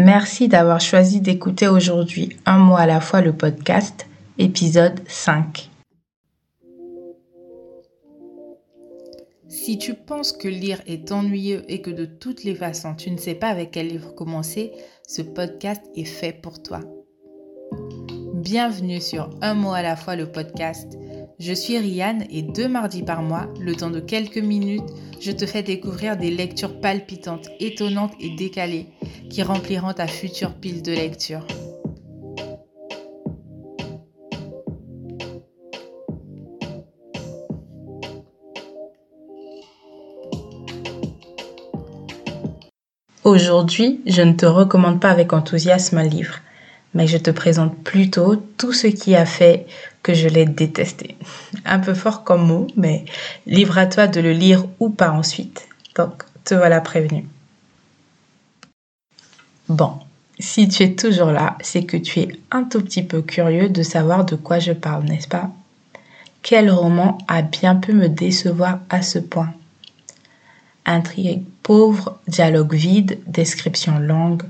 Merci 0.00 0.46
d'avoir 0.46 0.80
choisi 0.80 1.20
d'écouter 1.20 1.66
aujourd'hui 1.66 2.36
un 2.46 2.58
mois 2.58 2.82
à 2.82 2.86
la 2.86 3.00
fois 3.00 3.20
le 3.20 3.32
podcast, 3.32 4.06
épisode 4.38 5.00
5. 5.08 5.68
Si 9.48 9.76
tu 9.76 9.94
penses 9.94 10.30
que 10.30 10.46
lire 10.46 10.80
est 10.86 11.10
ennuyeux 11.10 11.64
et 11.66 11.82
que 11.82 11.90
de 11.90 12.04
toutes 12.04 12.44
les 12.44 12.54
façons 12.54 12.94
tu 12.94 13.10
ne 13.10 13.16
sais 13.16 13.34
pas 13.34 13.48
avec 13.48 13.72
quel 13.72 13.88
livre 13.88 14.14
commencer, 14.14 14.70
ce 15.04 15.20
podcast 15.20 15.82
est 15.96 16.04
fait 16.04 16.32
pour 16.32 16.62
toi. 16.62 16.78
Bienvenue 18.34 19.00
sur 19.00 19.30
Un 19.42 19.54
mot 19.54 19.72
à 19.72 19.82
la 19.82 19.96
fois 19.96 20.14
le 20.14 20.30
podcast. 20.30 20.96
Je 21.40 21.52
suis 21.52 21.76
Rianne 21.76 22.24
et 22.30 22.42
deux 22.42 22.68
mardis 22.68 23.02
par 23.02 23.22
mois, 23.22 23.48
le 23.58 23.74
temps 23.74 23.90
de 23.90 23.98
quelques 23.98 24.38
minutes, 24.38 24.88
je 25.20 25.32
te 25.32 25.44
fais 25.44 25.64
découvrir 25.64 26.16
des 26.16 26.30
lectures 26.30 26.80
palpitantes, 26.80 27.48
étonnantes 27.58 28.14
et 28.20 28.30
décalées 28.36 28.86
qui 29.30 29.42
rempliront 29.42 29.92
ta 29.92 30.06
future 30.06 30.52
pile 30.54 30.82
de 30.82 30.92
lecture. 30.92 31.46
Aujourd'hui, 43.28 44.00
je 44.06 44.22
ne 44.22 44.32
te 44.32 44.46
recommande 44.46 45.00
pas 45.00 45.10
avec 45.10 45.34
enthousiasme 45.34 45.98
un 45.98 46.02
livre, 46.02 46.36
mais 46.94 47.06
je 47.06 47.18
te 47.18 47.30
présente 47.30 47.76
plutôt 47.84 48.36
tout 48.36 48.72
ce 48.72 48.86
qui 48.86 49.14
a 49.14 49.26
fait 49.26 49.66
que 50.02 50.14
je 50.14 50.28
l'ai 50.28 50.46
détesté. 50.46 51.14
Un 51.66 51.78
peu 51.78 51.92
fort 51.92 52.24
comme 52.24 52.46
mot, 52.46 52.66
mais 52.74 53.04
livre 53.46 53.76
à 53.76 53.84
toi 53.84 54.06
de 54.06 54.22
le 54.22 54.32
lire 54.32 54.64
ou 54.80 54.88
pas 54.88 55.10
ensuite. 55.10 55.68
Donc, 55.94 56.24
te 56.44 56.54
voilà 56.54 56.80
prévenu. 56.80 57.26
Bon, 59.68 59.92
si 60.38 60.66
tu 60.66 60.82
es 60.82 60.94
toujours 60.94 61.30
là, 61.30 61.58
c'est 61.60 61.84
que 61.84 61.98
tu 61.98 62.20
es 62.20 62.28
un 62.50 62.64
tout 62.64 62.80
petit 62.80 63.02
peu 63.02 63.20
curieux 63.20 63.68
de 63.68 63.82
savoir 63.82 64.24
de 64.24 64.34
quoi 64.34 64.60
je 64.60 64.72
parle, 64.72 65.04
n'est-ce 65.04 65.28
pas? 65.28 65.50
Quel 66.40 66.70
roman 66.70 67.18
a 67.28 67.42
bien 67.42 67.76
pu 67.76 67.92
me 67.92 68.08
décevoir 68.08 68.78
à 68.88 69.02
ce 69.02 69.18
point? 69.18 69.52
Intrigue 70.86 71.42
pauvre, 71.62 72.18
dialogue 72.26 72.72
vide, 72.72 73.18
description 73.26 73.98
longue. 73.98 74.44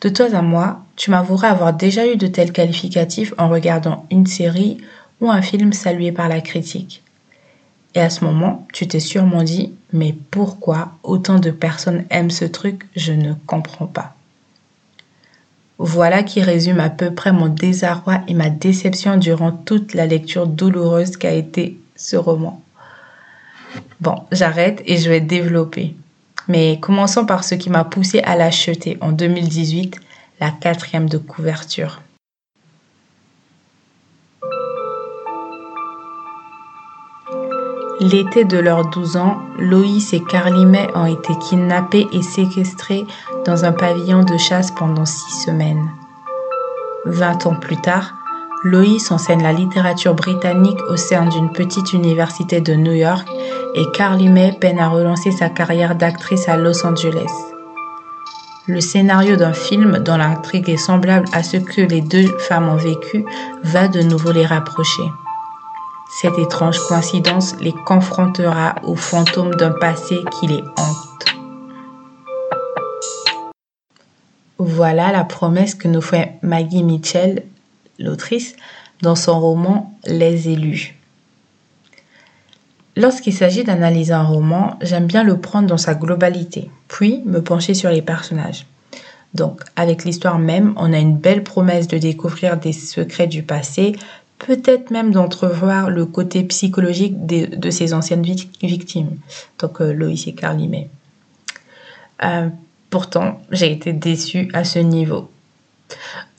De 0.00 0.08
toi 0.08 0.34
à 0.34 0.40
moi, 0.40 0.80
tu 0.96 1.10
m'avoueras 1.10 1.50
avoir 1.50 1.74
déjà 1.74 2.06
eu 2.06 2.16
de 2.16 2.26
tels 2.26 2.52
qualificatifs 2.52 3.34
en 3.36 3.50
regardant 3.50 4.06
une 4.10 4.26
série 4.26 4.78
ou 5.20 5.30
un 5.30 5.42
film 5.42 5.74
salué 5.74 6.12
par 6.12 6.30
la 6.30 6.40
critique. 6.40 7.02
Et 7.94 8.00
à 8.00 8.08
ce 8.08 8.24
moment, 8.24 8.66
tu 8.72 8.88
t'es 8.88 9.00
sûrement 9.00 9.42
dit, 9.42 9.74
mais 9.92 10.14
pourquoi 10.30 10.92
autant 11.02 11.38
de 11.38 11.50
personnes 11.50 12.06
aiment 12.08 12.30
ce 12.30 12.46
truc, 12.46 12.86
je 12.96 13.12
ne 13.12 13.34
comprends 13.46 13.86
pas. 13.86 14.14
Voilà 15.82 16.22
qui 16.22 16.42
résume 16.42 16.78
à 16.78 16.90
peu 16.90 17.10
près 17.14 17.32
mon 17.32 17.48
désarroi 17.48 18.20
et 18.28 18.34
ma 18.34 18.50
déception 18.50 19.16
durant 19.16 19.50
toute 19.50 19.94
la 19.94 20.04
lecture 20.04 20.46
douloureuse 20.46 21.16
qu'a 21.16 21.32
été 21.32 21.80
ce 21.96 22.16
roman. 22.16 22.60
Bon, 24.02 24.16
j'arrête 24.30 24.82
et 24.84 24.98
je 24.98 25.08
vais 25.08 25.22
développer. 25.22 25.94
Mais 26.48 26.78
commençons 26.82 27.24
par 27.24 27.44
ce 27.44 27.54
qui 27.54 27.70
m'a 27.70 27.84
poussé 27.84 28.20
à 28.20 28.36
l'acheter 28.36 28.98
en 29.00 29.10
2018, 29.10 29.98
la 30.38 30.50
quatrième 30.50 31.08
de 31.08 31.16
couverture. 31.16 32.02
L'été 38.00 38.46
de 38.46 38.56
leurs 38.56 38.88
12 38.88 39.18
ans, 39.18 39.36
Loïs 39.58 40.14
et 40.14 40.24
Carly 40.24 40.64
ont 40.94 41.04
été 41.04 41.34
kidnappés 41.38 42.06
et 42.12 42.22
séquestrés 42.22 43.06
dans 43.44 43.66
un 43.66 43.72
pavillon 43.72 44.24
de 44.24 44.38
chasse 44.38 44.70
pendant 44.70 45.04
six 45.04 45.44
semaines. 45.44 45.90
Vingt 47.04 47.46
ans 47.46 47.56
plus 47.56 47.76
tard, 47.76 48.14
Loïs 48.64 49.10
enseigne 49.10 49.42
la 49.42 49.52
littérature 49.52 50.14
britannique 50.14 50.80
au 50.88 50.96
sein 50.96 51.26
d'une 51.26 51.52
petite 51.52 51.92
université 51.92 52.62
de 52.62 52.72
New 52.72 52.94
York 52.94 53.28
et 53.74 53.84
Carly 53.92 54.30
May 54.30 54.56
peine 54.58 54.78
à 54.78 54.88
relancer 54.88 55.30
sa 55.30 55.50
carrière 55.50 55.94
d'actrice 55.94 56.48
à 56.48 56.56
Los 56.56 56.86
Angeles. 56.86 57.30
Le 58.66 58.80
scénario 58.80 59.36
d'un 59.36 59.52
film 59.52 59.98
dont 59.98 60.16
l'intrigue 60.16 60.70
est 60.70 60.78
semblable 60.78 61.26
à 61.34 61.42
ce 61.42 61.58
que 61.58 61.82
les 61.82 62.00
deux 62.00 62.28
femmes 62.38 62.70
ont 62.70 62.76
vécu 62.76 63.26
va 63.62 63.88
de 63.88 64.00
nouveau 64.00 64.32
les 64.32 64.46
rapprocher. 64.46 65.02
Cette 66.12 66.38
étrange 66.38 66.78
coïncidence 66.88 67.54
les 67.60 67.72
confrontera 67.72 68.76
aux 68.84 68.96
fantômes 68.96 69.54
d'un 69.54 69.70
passé 69.70 70.16
qui 70.38 70.48
les 70.48 70.62
hante. 70.76 71.24
Voilà 74.58 75.12
la 75.12 75.24
promesse 75.24 75.74
que 75.74 75.88
nous 75.88 76.02
fait 76.02 76.34
Maggie 76.42 76.82
Mitchell 76.82 77.44
l'autrice, 78.00 78.56
dans 79.02 79.14
son 79.14 79.38
roman 79.38 79.94
Les 80.06 80.48
élus. 80.48 80.96
Lorsqu'il 82.96 83.32
s'agit 83.32 83.62
d'analyser 83.62 84.12
un 84.12 84.24
roman, 84.24 84.76
j'aime 84.82 85.06
bien 85.06 85.22
le 85.22 85.38
prendre 85.38 85.68
dans 85.68 85.78
sa 85.78 85.94
globalité, 85.94 86.70
puis 86.88 87.22
me 87.24 87.40
pencher 87.40 87.74
sur 87.74 87.90
les 87.90 88.02
personnages. 88.02 88.66
Donc, 89.32 89.60
avec 89.76 90.04
l'histoire 90.04 90.38
même, 90.38 90.74
on 90.76 90.92
a 90.92 90.98
une 90.98 91.16
belle 91.16 91.44
promesse 91.44 91.86
de 91.86 91.98
découvrir 91.98 92.56
des 92.56 92.72
secrets 92.72 93.28
du 93.28 93.44
passé, 93.44 93.94
peut-être 94.46 94.90
même 94.90 95.12
d'entrevoir 95.12 95.90
le 95.90 96.06
côté 96.06 96.42
psychologique 96.44 97.26
de, 97.26 97.70
ces 97.70 97.94
anciennes 97.94 98.22
victimes, 98.22 99.16
donc 99.58 99.80
euh, 99.80 99.92
Loïs 99.92 100.26
et 100.26 100.32
Carly 100.32 100.66
May. 100.66 100.88
Euh, 102.24 102.48
pourtant, 102.88 103.40
j'ai 103.50 103.70
été 103.70 103.92
déçue 103.92 104.48
à 104.52 104.64
ce 104.64 104.78
niveau. 104.78 105.30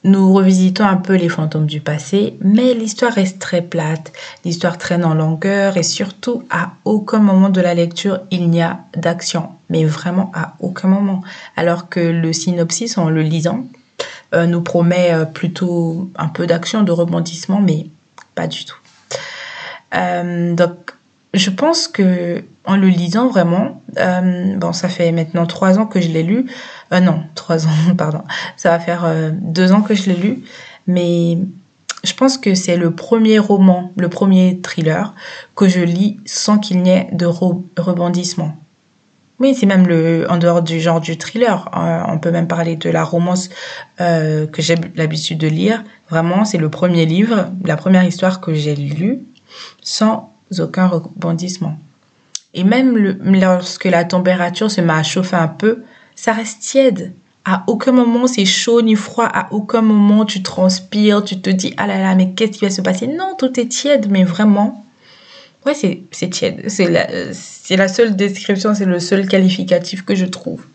Nous 0.03 0.33
revisitons 0.33 0.85
un 0.85 0.97
peu 0.97 1.13
les 1.13 1.29
fantômes 1.29 1.67
du 1.67 1.79
passé, 1.79 2.35
mais 2.41 2.73
l'histoire 2.73 3.13
reste 3.13 3.37
très 3.37 3.61
plate, 3.61 4.11
l'histoire 4.43 4.79
traîne 4.79 5.05
en 5.05 5.13
longueur 5.13 5.77
et 5.77 5.83
surtout 5.83 6.43
à 6.49 6.71
aucun 6.85 7.19
moment 7.19 7.49
de 7.49 7.61
la 7.61 7.75
lecture 7.75 8.19
il 8.31 8.49
n'y 8.49 8.63
a 8.63 8.79
d'action, 8.95 9.49
mais 9.69 9.85
vraiment 9.85 10.31
à 10.33 10.55
aucun 10.59 10.87
moment. 10.87 11.21
Alors 11.55 11.87
que 11.87 11.99
le 11.99 12.33
synopsis 12.33 12.97
en 12.97 13.09
le 13.11 13.21
lisant 13.21 13.65
nous 14.33 14.61
promet 14.61 15.13
euh, 15.13 15.25
plutôt 15.25 16.09
un 16.15 16.27
peu 16.27 16.47
d'action, 16.47 16.83
de 16.83 16.91
rebondissement, 16.91 17.61
mais 17.61 17.87
pas 18.35 18.47
du 18.47 18.65
tout. 18.65 18.77
Euh, 19.93 20.53
donc 20.53 20.93
je 21.33 21.49
pense 21.49 21.87
que 21.87 22.43
en 22.65 22.77
le 22.77 22.87
lisant 22.87 23.27
vraiment, 23.27 23.81
euh, 23.97 24.55
bon, 24.55 24.73
ça 24.73 24.89
fait 24.89 25.11
maintenant 25.11 25.45
trois 25.45 25.79
ans 25.79 25.85
que 25.85 25.99
je 25.99 26.09
l'ai 26.09 26.23
lu. 26.23 26.45
Euh, 26.93 26.99
non, 26.99 27.23
trois 27.35 27.65
ans, 27.65 27.69
pardon. 27.97 28.23
Ça 28.57 28.69
va 28.69 28.79
faire 28.79 29.05
euh, 29.05 29.31
deux 29.33 29.71
ans 29.71 29.81
que 29.81 29.95
je 29.95 30.09
l'ai 30.09 30.15
lu. 30.15 30.43
Mais 30.87 31.37
je 32.03 32.13
pense 32.13 32.37
que 32.37 32.55
c'est 32.55 32.77
le 32.77 32.91
premier 32.91 33.39
roman, 33.39 33.91
le 33.97 34.09
premier 34.09 34.59
thriller 34.61 35.13
que 35.55 35.67
je 35.67 35.79
lis 35.79 36.19
sans 36.25 36.57
qu'il 36.57 36.81
n'y 36.81 36.89
ait 36.89 37.07
de 37.11 37.25
rebondissement. 37.25 38.55
Oui, 39.41 39.55
c'est 39.55 39.65
même 39.65 39.87
le, 39.87 40.27
en 40.29 40.37
dehors 40.37 40.61
du 40.61 40.79
genre 40.79 41.01
du 41.01 41.17
thriller. 41.17 41.67
on 41.73 42.19
peut 42.19 42.29
même 42.29 42.47
parler 42.47 42.75
de 42.75 42.91
la 42.91 43.03
romance 43.03 43.49
que 43.97 44.59
j'ai 44.59 44.75
l'habitude 44.95 45.39
de 45.39 45.47
lire. 45.47 45.83
Vraiment, 46.11 46.45
c'est 46.45 46.59
le 46.59 46.69
premier 46.69 47.07
livre, 47.07 47.49
la 47.65 47.75
première 47.75 48.03
histoire 48.03 48.39
que 48.39 48.53
j'ai 48.53 48.75
lue 48.75 49.17
sans 49.81 50.29
aucun 50.59 50.85
rebondissement. 50.85 51.75
Et 52.53 52.63
même 52.63 52.95
lorsque 53.19 53.85
la 53.85 54.03
température 54.03 54.69
se 54.69 54.79
met 54.79 54.93
à 54.93 55.01
chauffer 55.01 55.37
un 55.37 55.47
peu, 55.47 55.81
ça 56.15 56.33
reste 56.33 56.61
tiède. 56.61 57.11
À 57.43 57.63
aucun 57.65 57.93
moment 57.93 58.27
c'est 58.27 58.45
chaud 58.45 58.83
ni 58.83 58.93
froid, 58.93 59.25
à 59.25 59.51
aucun 59.51 59.81
moment 59.81 60.23
tu 60.23 60.43
transpires, 60.43 61.23
tu 61.23 61.41
te 61.41 61.49
dis 61.49 61.73
ah 61.77 61.87
là 61.87 61.99
là, 61.99 62.13
mais 62.13 62.33
qu'est-ce 62.33 62.51
qui 62.51 62.65
va 62.65 62.69
se 62.69 62.81
passer? 62.81 63.07
Non, 63.07 63.33
tout 63.39 63.59
est 63.59 63.69
tiède, 63.69 64.11
mais 64.11 64.23
vraiment, 64.23 64.85
ouais, 65.65 65.73
c'est 65.73 66.29
tiède. 66.29 66.69
C'est 66.69 66.89
la, 66.89 67.87
seule 67.87 68.15
description, 68.15 68.73
c'est 68.73 68.85
le 68.85 68.99
seul 68.99 69.27
qualificatif 69.27 70.03
que 70.03 70.15
je 70.15 70.25
trouve. 70.25 70.65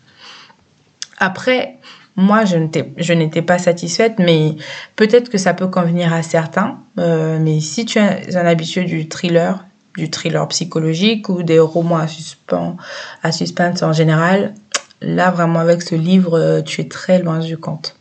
Après, 1.18 1.76
moi, 2.16 2.44
je 2.44 3.12
n'étais 3.12 3.42
pas 3.42 3.58
satisfaite, 3.58 4.14
mais 4.18 4.56
peut-être 4.96 5.30
que 5.30 5.38
ça 5.38 5.54
peut 5.54 5.68
convenir 5.68 6.12
à 6.12 6.22
certains. 6.22 6.78
Euh, 6.98 7.38
mais 7.40 7.60
si 7.60 7.84
tu 7.84 7.98
es 7.98 8.36
un 8.36 8.46
habitué 8.46 8.84
du 8.84 9.08
thriller, 9.08 9.64
du 9.96 10.10
thriller 10.10 10.46
psychologique 10.48 11.28
ou 11.28 11.42
des 11.42 11.58
romans 11.58 11.98
à 11.98 12.08
suspense, 12.08 12.78
à 13.22 13.32
suspense 13.32 13.82
en 13.82 13.92
général, 13.92 14.54
là 15.00 15.30
vraiment 15.30 15.60
avec 15.60 15.82
ce 15.82 15.94
livre, 15.94 16.62
tu 16.64 16.82
es 16.82 16.88
très 16.88 17.18
loin 17.18 17.38
du 17.38 17.58
compte. 17.58 17.96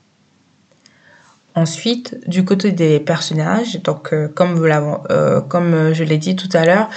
Ensuite, 1.55 2.17
du 2.27 2.43
côté 2.43 2.71
des 2.71 2.99
personnages, 2.99 3.81
donc 3.81 4.13
euh, 4.13 4.27
comme, 4.27 4.67
comme 5.47 5.93
je 5.93 6.03
l'ai 6.03 6.17
dit 6.17 6.35
tout 6.35 6.49
à 6.53 6.65
l'heure, 6.65 6.89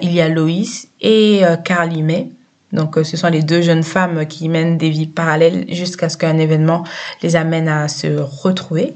il 0.00 0.12
y 0.12 0.20
a 0.20 0.28
Loïs 0.28 0.88
et 1.00 1.42
Carly 1.64 2.02
May. 2.02 2.30
Donc, 2.72 2.96
euh, 2.96 3.04
ce 3.04 3.16
sont 3.16 3.28
les 3.28 3.42
deux 3.42 3.62
jeunes 3.62 3.82
femmes 3.82 4.26
qui 4.26 4.48
mènent 4.48 4.78
des 4.78 4.90
vies 4.90 5.06
parallèles 5.06 5.66
jusqu'à 5.72 6.08
ce 6.08 6.16
qu'un 6.16 6.38
événement 6.38 6.84
les 7.22 7.36
amène 7.36 7.68
à 7.68 7.88
se 7.88 8.06
retrouver. 8.20 8.94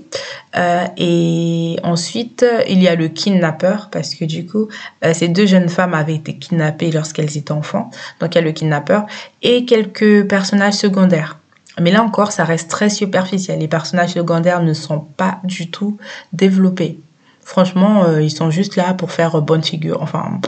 Euh, 0.57 0.85
et 0.97 1.77
ensuite, 1.83 2.47
il 2.69 2.83
y 2.83 2.89
a 2.89 2.95
le 2.95 3.09
kidnappeur, 3.09 3.89
parce 3.91 4.15
que 4.15 4.25
du 4.25 4.47
coup, 4.47 4.69
euh, 5.05 5.13
ces 5.13 5.29
deux 5.29 5.47
jeunes 5.47 5.69
femmes 5.69 5.95
avaient 5.95 6.15
été 6.15 6.37
kidnappées 6.37 6.93
lorsqu'elles 6.93 7.37
étaient 7.37 7.53
enfants. 7.53 7.91
Donc, 8.21 8.35
il 8.35 8.39
y 8.39 8.41
a 8.41 8.45
le 8.45 8.53
kidnappeur 8.53 9.07
et 9.43 9.65
quelques 9.65 10.27
personnages 10.29 10.75
secondaires. 10.75 11.39
Mais 11.81 11.91
là 11.91 12.03
encore, 12.03 12.33
ça 12.33 12.45
reste 12.45 12.71
très 12.71 12.89
superficiel. 12.89 13.59
Les 13.59 13.69
personnages 13.69 14.13
secondaires 14.13 14.63
ne 14.63 14.75
sont 14.75 15.01
pas 15.01 15.39
du 15.45 15.71
tout 15.71 15.97
développés. 16.33 16.99
Franchement, 17.43 18.05
euh, 18.05 18.23
ils 18.23 18.31
sont 18.31 18.51
juste 18.51 18.77
là 18.77 18.95
pour 18.95 19.11
faire 19.11 19.43
bonne 19.43 19.63
figure, 19.63 20.01
enfin, 20.03 20.41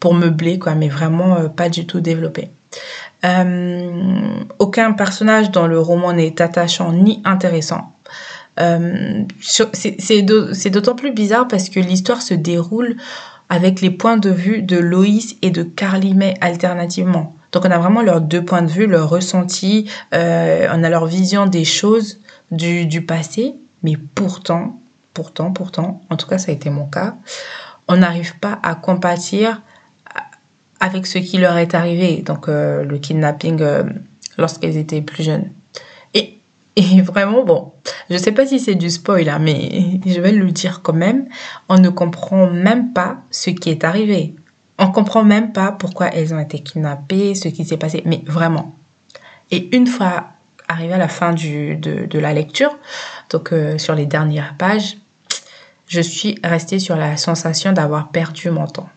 pour 0.00 0.14
meubler, 0.14 0.58
quoi, 0.58 0.74
mais 0.74 0.88
vraiment 0.88 1.36
euh, 1.36 1.48
pas 1.48 1.68
du 1.68 1.86
tout 1.86 2.00
développés. 2.00 2.48
Euh, 3.24 4.40
aucun 4.58 4.92
personnage 4.92 5.50
dans 5.50 5.66
le 5.66 5.78
roman 5.78 6.12
n'est 6.12 6.40
attachant 6.40 6.92
ni 6.92 7.22
intéressant. 7.24 7.92
c'est 9.40 10.22
d'autant 10.70 10.94
plus 10.94 11.12
bizarre 11.12 11.48
parce 11.48 11.68
que 11.68 11.80
l'histoire 11.80 12.22
se 12.22 12.34
déroule 12.34 12.96
avec 13.48 13.80
les 13.80 13.90
points 13.90 14.16
de 14.16 14.30
vue 14.30 14.62
de 14.62 14.76
Loïs 14.76 15.36
et 15.42 15.50
de 15.50 15.62
Carly 15.62 16.14
May 16.14 16.34
alternativement. 16.40 17.34
Donc 17.56 17.64
on 17.64 17.70
a 17.70 17.78
vraiment 17.78 18.02
leurs 18.02 18.20
deux 18.20 18.44
points 18.44 18.60
de 18.60 18.70
vue, 18.70 18.86
leurs 18.86 19.08
ressentis, 19.08 19.88
euh, 20.12 20.68
on 20.74 20.84
a 20.84 20.90
leur 20.90 21.06
vision 21.06 21.46
des 21.46 21.64
choses 21.64 22.18
du, 22.50 23.00
passé, 23.00 23.54
mais 23.82 23.96
pourtant, 24.14 24.78
pourtant, 25.14 25.52
pourtant, 25.52 26.02
en 26.10 26.18
tout 26.18 26.26
cas 26.26 26.36
ça 26.36 26.52
a 26.52 26.54
été 26.54 26.68
mon 26.68 26.84
cas, 26.84 27.14
on 27.88 27.96
n'arrive 27.96 28.36
pas 28.40 28.58
à 28.62 28.74
compatir 28.74 29.62
avec 30.80 31.06
ce 31.06 31.16
qui 31.16 31.38
leur 31.38 31.56
est 31.56 31.74
arrivé, 31.74 32.20
donc 32.20 32.50
euh, 32.50 32.84
le 32.84 32.98
kidnapping 32.98 33.62
euh, 33.62 33.84
lorsqu'elles 34.36 34.76
étaient 34.76 35.00
plus 35.00 35.22
jeunes. 35.22 35.48
Et, 36.14 37.00
vraiment, 37.00 37.42
bon, 37.42 37.72
je 38.10 38.18
sais 38.18 38.32
pas 38.32 38.44
si 38.44 38.60
c'est 38.60 38.74
du 38.74 38.90
spoil, 38.90 39.30
hein, 39.30 39.38
mais 39.40 39.98
je 40.06 40.20
vais 40.20 40.32
le 40.32 40.50
dire 40.50 40.82
quand 40.82 40.92
même, 40.92 41.24
on 41.70 41.78
ne 41.78 41.88
comprend 41.88 42.50
même 42.50 42.92
pas 42.92 43.16
ce 43.30 43.48
qui 43.48 43.70
est 43.70 43.82
arrivé. 43.82 44.34
On 44.78 44.88
comprend 44.88 45.24
même 45.24 45.52
pas 45.52 45.72
pourquoi 45.72 46.08
elles 46.08 46.34
ont 46.34 46.38
été 46.38 46.60
kidnappées, 46.60 47.34
ce 47.34 47.48
qui 47.48 47.64
s'est 47.64 47.76
passé, 47.76 48.02
mais 48.04 48.22
vraiment. 48.26 48.74
Et 49.50 49.74
une 49.76 49.86
fois 49.86 50.26
arrivé 50.68 50.94
à 50.94 50.98
la 50.98 51.08
fin 51.08 51.32
de, 51.32 52.18
la 52.18 52.32
lecture, 52.32 52.76
donc 53.30 53.52
euh, 53.52 53.78
sur 53.78 53.94
les 53.94 54.06
dernières 54.06 54.54
pages, 54.56 54.96
je 55.88 56.00
suis 56.00 56.38
restée 56.42 56.78
sur 56.78 56.96
la 56.96 57.16
sensation 57.16 57.72
d'avoir 57.72 58.08
perdu 58.08 58.50
mon 58.50 58.66
temps. 58.66 58.88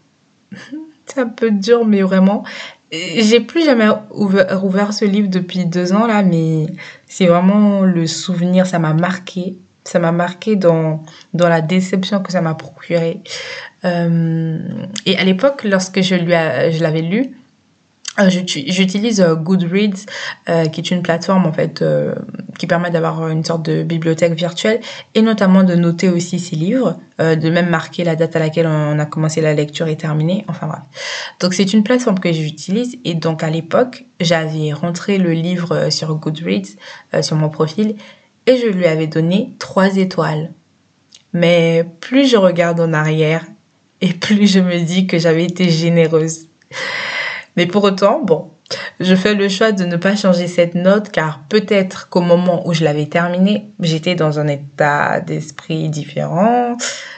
c'est 1.06 1.20
un 1.20 1.28
peu 1.28 1.52
dur, 1.52 1.86
mais 1.86 2.02
vraiment, 2.02 2.44
j'ai 2.92 3.40
plus 3.40 3.64
jamais 3.64 3.88
ouvert, 4.12 4.64
ouvert, 4.64 4.94
ce 4.94 5.06
livre 5.06 5.30
depuis 5.30 5.66
deux 5.66 5.94
ans 5.94 6.08
là, 6.08 6.24
mais 6.24 6.66
c'est 7.08 7.28
vraiment 7.28 7.82
le 7.82 8.08
souvenir, 8.08 8.66
ça 8.66 8.80
m'a 8.80 8.94
marqué. 8.94 9.56
Ça 9.84 10.00
m'a 10.00 10.12
marqué 10.12 10.56
dans, 10.56 11.04
dans 11.34 11.50
la 11.50 11.62
déception 11.62 12.22
que 12.22 12.32
ça 12.32 12.42
m'a 12.42 12.54
procuré. 12.54 13.22
Euh, 13.86 14.60
et 15.06 15.18
à 15.18 15.24
l'époque, 15.24 15.64
lorsque 15.64 16.02
je 16.02 16.16
lui 16.16 16.32
je 16.32 16.82
l'avais 16.82 17.02
lu, 17.02 17.36
euh, 18.20 18.30
J'utilise 18.30 19.22
euh, 19.22 19.36
Goodreads, 19.36 20.06
qui 20.74 20.82
est 20.82 20.92
une 20.92 21.02
plateforme 21.02 21.46
en 21.46 21.54
fait 21.54 21.84
qui 22.58 22.68
permet 22.68 22.90
d'avoir 22.90 23.30
une 23.30 23.46
sorte 23.46 23.64
de 23.64 23.84
bibliothèque 23.84 24.34
virtuelle 24.34 24.82
et 25.16 25.22
notamment 25.22 25.64
de 25.64 25.76
noter 25.76 26.10
aussi 26.10 26.40
ses 26.40 26.58
livres, 26.58 26.98
de 27.20 27.50
même 27.50 27.70
marquer 27.70 28.04
la 28.04 28.16
date 28.16 28.36
à 28.36 28.40
laquelle 28.40 28.68
on 28.68 29.00
a 29.00 29.06
commencé 29.06 29.40
la 29.40 29.54
lecture 29.54 29.88
et 29.88 29.96
terminé. 29.96 30.44
Enfin 30.50 30.68
bref. 30.68 30.82
Donc 31.40 31.54
c'est 31.54 31.72
une 31.72 31.84
plateforme 31.84 32.20
que 32.20 32.34
j'utilise 32.34 32.98
et 33.06 33.14
donc 33.14 33.44
à 33.44 33.50
l'époque 33.50 34.04
j'avais 34.20 34.74
rentré 34.74 35.18
le 35.18 35.32
livre 35.32 35.90
sur 35.90 36.14
Goodreads 36.16 36.76
sur 37.22 37.38
mon 37.38 37.50
profil 37.50 37.96
et 38.50 38.58
je 38.58 38.66
lui 38.66 38.88
avais 38.88 39.06
donné 39.06 39.52
trois 39.60 39.98
étoiles. 39.98 40.50
Mais 41.34 41.86
plus 42.02 42.28
je 42.28 42.36
regarde 42.36 42.80
en 42.80 42.94
arrière 42.94 43.46
et 44.02 44.14
plus 44.14 44.48
je 44.48 44.60
me 44.60 44.80
dis 44.80 45.06
que 45.06 45.20
j'avais 45.20 45.46
été 45.46 45.70
généreuse. 45.70 46.48
Mais 47.56 47.68
pour 47.68 47.84
autant, 47.84 48.22
bon, 48.24 48.50
je 49.00 49.14
fais 49.14 49.36
le 49.36 49.50
choix 49.50 49.72
de 49.72 49.86
ne 49.86 49.98
pas 49.98 50.16
changer 50.16 50.48
cette 50.48 50.74
note 50.74 51.12
car 51.12 51.44
peut-être 51.48 52.10
qu'au 52.10 52.22
moment 52.22 52.68
où 52.68 52.74
je 52.74 52.84
l'avais 52.84 53.06
terminée, 53.06 53.66
j'étais 53.82 54.16
dans 54.16 54.40
un 54.40 54.48
état 54.48 55.20
d'esprit 55.20 55.88
différent, 55.90 56.76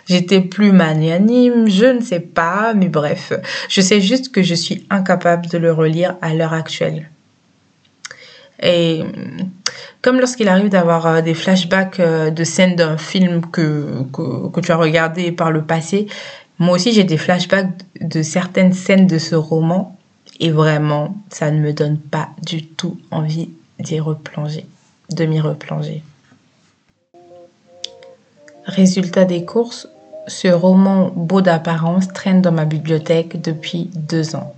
j'étais 0.09 0.41
plus 0.41 0.73
magnanime, 0.73 1.69
je 1.69 1.85
ne 1.85 2.01
sais 2.01 2.19
pas, 2.19 2.73
mais 2.73 2.89
bref, 2.89 3.31
je 3.69 3.79
sais 3.79 4.01
juste 4.01 4.33
que 4.33 4.43
je 4.43 4.55
suis 4.55 4.85
incapable 4.89 5.47
de 5.47 5.57
le 5.57 5.71
relire 5.71 6.15
à 6.21 6.33
l'heure 6.33 6.53
actuelle. 6.53 7.09
Et 8.61 9.03
comme 10.01 10.19
lorsqu'il 10.19 10.47
arrive 10.47 10.69
d'avoir 10.69 11.05
euh, 11.05 11.21
des 11.21 11.33
flashbacks 11.33 11.99
euh, 11.99 12.29
de 12.29 12.43
scènes 12.43 12.75
d'un 12.75 12.97
film 12.97 13.41
que, 13.45 14.03
que, 14.13 14.49
que, 14.49 14.59
tu 14.59 14.71
as 14.71 14.77
regardé 14.77 15.31
par 15.31 15.51
le 15.51 15.63
passé, 15.63 16.07
moi 16.59 16.75
aussi 16.75 16.93
j'ai 16.93 17.03
des 17.03 17.17
flashbacks 17.17 17.69
de 17.99 18.21
certaines 18.21 18.73
scènes 18.73 19.07
de 19.07 19.17
ce 19.17 19.35
roman 19.35 19.97
et 20.39 20.49
vraiment, 20.49 21.15
ça 21.29 21.51
ne 21.51 21.59
me 21.59 21.71
donne 21.71 21.97
pas 21.97 22.29
du 22.43 22.65
tout 22.65 22.97
envie 23.11 23.49
d'y 23.79 23.99
replonger, 23.99 24.65
de 25.11 25.25
m'y 25.25 25.39
replonger. 25.39 26.01
Résultat 28.65 29.25
des 29.25 29.45
courses, 29.45 29.87
ce 30.27 30.47
roman 30.47 31.11
beau 31.15 31.41
d'apparence 31.41 32.07
traîne 32.07 32.41
dans 32.41 32.51
ma 32.51 32.65
bibliothèque 32.65 33.41
depuis 33.41 33.89
deux 33.95 34.35
ans. 34.35 34.55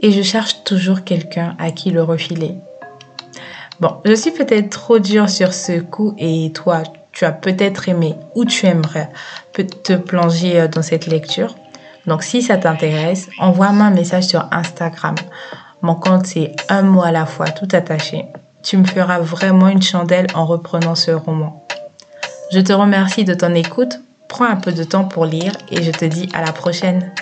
Et 0.00 0.12
je 0.12 0.22
cherche 0.22 0.62
toujours 0.64 1.02
quelqu'un 1.02 1.56
à 1.58 1.72
qui 1.72 1.90
le 1.90 2.02
refiler. 2.02 2.54
Bon, 3.80 4.00
je 4.04 4.12
suis 4.12 4.32
peut-être 4.32 4.70
trop 4.70 4.98
dure 4.98 5.28
sur 5.28 5.54
ce 5.54 5.78
coup 5.80 6.14
et 6.18 6.50
toi, 6.52 6.82
tu 7.12 7.24
as 7.24 7.30
peut-être 7.30 7.88
aimé 7.88 8.16
ou 8.34 8.44
tu 8.44 8.66
aimerais 8.66 9.08
te 9.52 9.92
plonger 9.94 10.66
dans 10.68 10.82
cette 10.82 11.06
lecture. 11.06 11.54
Donc 12.06 12.24
si 12.24 12.42
ça 12.42 12.56
t'intéresse, 12.56 13.28
envoie-moi 13.38 13.86
un 13.86 13.90
message 13.90 14.24
sur 14.24 14.48
Instagram. 14.50 15.14
Mon 15.82 15.94
compte 15.94 16.26
c'est 16.26 16.56
un 16.68 16.82
mot 16.82 17.02
à 17.02 17.12
la 17.12 17.24
fois, 17.24 17.50
tout 17.50 17.68
attaché. 17.72 18.24
Tu 18.64 18.76
me 18.76 18.84
feras 18.84 19.20
vraiment 19.20 19.68
une 19.68 19.82
chandelle 19.82 20.26
en 20.34 20.44
reprenant 20.44 20.96
ce 20.96 21.12
roman. 21.12 21.64
Je 22.50 22.58
te 22.58 22.72
remercie 22.72 23.24
de 23.24 23.34
ton 23.34 23.54
écoute. 23.54 24.00
Prends 24.28 24.46
un 24.46 24.56
peu 24.56 24.72
de 24.72 24.84
temps 24.84 25.04
pour 25.04 25.24
lire 25.24 25.52
et 25.70 25.82
je 25.82 25.90
te 25.90 26.04
dis 26.04 26.28
à 26.34 26.44
la 26.44 26.52
prochaine. 26.52 27.12